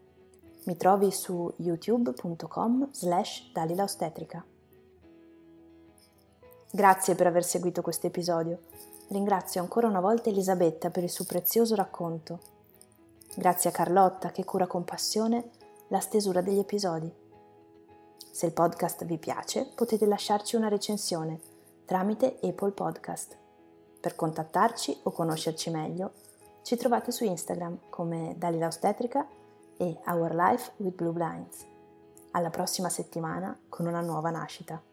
Mi 0.64 0.77
trovi 0.77 1.11
su 1.11 1.53
youtube.com 1.57 2.88
slash 2.92 3.51
dalilaostetrica. 3.53 4.44
Grazie 6.70 7.14
per 7.16 7.27
aver 7.27 7.42
seguito 7.42 7.83
questo 7.83 8.07
episodio. 8.07 8.61
Ringrazio 9.09 9.61
ancora 9.61 9.88
una 9.88 9.98
volta 9.98 10.29
Elisabetta 10.29 10.90
per 10.90 11.03
il 11.03 11.11
suo 11.11 11.25
prezioso 11.25 11.75
racconto. 11.75 12.38
Grazie 13.35 13.70
a 13.70 13.72
Carlotta 13.72 14.31
che 14.31 14.44
cura 14.44 14.68
con 14.68 14.85
passione 14.85 15.51
la 15.88 15.98
stesura 15.98 16.40
degli 16.40 16.61
episodi. 16.61 17.12
Se 18.31 18.46
il 18.46 18.53
podcast 18.53 19.05
vi 19.05 19.18
piace 19.18 19.66
potete 19.75 20.07
lasciarci 20.07 20.55
una 20.55 20.68
recensione 20.68 21.40
tramite 21.85 22.38
Apple 22.40 22.70
Podcast. 22.70 23.37
Per 24.01 24.14
contattarci 24.14 25.01
o 25.03 25.11
conoscerci 25.11 25.70
meglio 25.70 26.12
ci 26.62 26.77
trovate 26.77 27.11
su 27.11 27.25
Instagram 27.25 27.81
come 27.90 28.37
Dalila 28.38 28.68
Ostetrica 28.68 29.27
e 29.83 29.99
Our 30.07 30.33
Life 30.33 30.73
with 30.77 30.95
Blue 30.95 31.12
Blinds. 31.12 31.66
Alla 32.31 32.51
prossima 32.51 32.88
settimana 32.88 33.59
con 33.68 33.87
una 33.87 34.01
nuova 34.01 34.31
nascita. 34.31 34.91